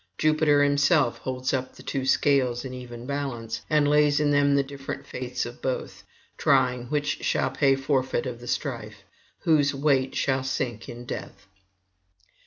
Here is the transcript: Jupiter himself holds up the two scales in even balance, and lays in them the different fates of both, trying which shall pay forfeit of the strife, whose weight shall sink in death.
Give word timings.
Jupiter 0.17 0.63
himself 0.63 1.19
holds 1.19 1.53
up 1.53 1.75
the 1.75 1.83
two 1.83 2.07
scales 2.07 2.65
in 2.65 2.73
even 2.73 3.05
balance, 3.05 3.61
and 3.69 3.87
lays 3.87 4.19
in 4.19 4.31
them 4.31 4.55
the 4.55 4.63
different 4.63 5.05
fates 5.05 5.45
of 5.45 5.61
both, 5.61 6.01
trying 6.39 6.85
which 6.87 7.23
shall 7.23 7.51
pay 7.51 7.75
forfeit 7.75 8.25
of 8.25 8.39
the 8.39 8.47
strife, 8.47 9.03
whose 9.41 9.75
weight 9.75 10.15
shall 10.15 10.43
sink 10.43 10.89
in 10.89 11.05
death. 11.05 11.45